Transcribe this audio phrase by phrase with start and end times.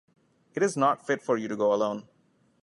[0.55, 2.07] It is not fit for you to go alone.